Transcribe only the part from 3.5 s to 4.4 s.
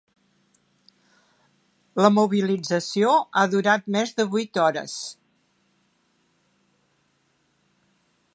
durat més de